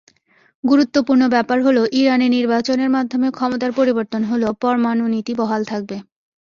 [0.63, 5.97] গুরুত্বপূর্ণ ব্যাপার হলো, ইরানে নির্বাচনের মাধ্যমে ক্ষমতার পরিবর্তন হলেও পরমাণুনীতি বহাল থাকবে।